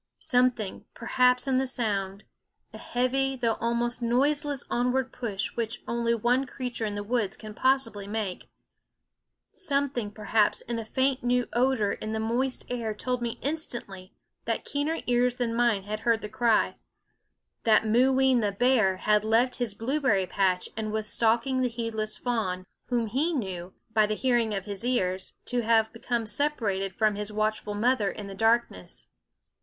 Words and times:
Something, 0.17 0.85
perhaps, 0.95 1.47
in 1.47 1.59
the 1.59 1.67
sound 1.67 2.23
a 2.73 2.79
heavy 2.79 3.35
though 3.35 3.59
almost 3.61 4.01
noiseless 4.01 4.63
onward 4.67 5.13
push, 5.13 5.55
which 5.55 5.83
only 5.87 6.15
one 6.15 6.47
creature 6.47 6.87
in 6.87 6.95
the 6.95 7.03
woods 7.03 7.37
can 7.37 7.53
possibly 7.53 8.07
make 8.07 8.49
something, 9.51 10.09
perhaps, 10.09 10.61
in 10.61 10.79
a 10.79 10.85
faint 10.85 11.23
new 11.23 11.47
odor 11.53 11.91
in 11.91 12.13
the 12.13 12.19
moist 12.19 12.65
air 12.67 12.95
told 12.95 13.21
me 13.21 13.37
instantly 13.43 14.11
that 14.45 14.65
keener 14.65 15.01
ears 15.05 15.35
than 15.35 15.53
mine 15.53 15.83
had 15.83 15.99
heard 15.99 16.21
the 16.23 16.29
cry; 16.29 16.77
that 17.63 17.85
Mooween 17.85 18.39
the 18.39 18.51
bear 18.51 18.97
had 18.97 19.23
left 19.23 19.57
his 19.57 19.75
blueberry 19.75 20.25
patch, 20.25 20.67
and 20.75 20.91
was 20.91 21.07
stalking 21.07 21.61
the 21.61 21.69
heedless 21.69 22.17
fawn, 22.17 22.65
whom 22.87 23.05
he 23.05 23.33
knew, 23.33 23.75
by 23.93 24.07
the 24.07 24.15
hearing 24.15 24.51
of 24.55 24.65
his 24.65 24.83
ears, 24.83 25.33
to 25.45 25.61
have 25.61 25.93
become 25.93 26.25
separated 26.25 26.95
from 26.95 27.13
his 27.13 27.31
watchful 27.31 27.75
mother 27.75 28.09
in 28.09 28.25
the 28.25 28.33
darkness. 28.33 29.05